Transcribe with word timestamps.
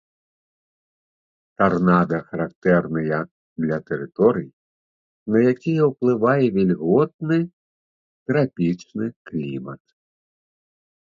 Тарнада 1.61 2.19
характэрныя 2.29 3.19
для 3.65 3.77
тэрыторый, 3.89 4.47
на 5.35 5.43
якія 5.51 5.83
уплывае 5.91 6.45
вільготны 6.57 7.39
трапічны 8.31 9.05
клімат. 9.31 9.81